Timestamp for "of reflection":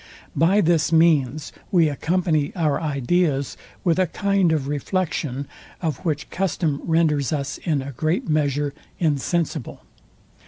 4.51-5.47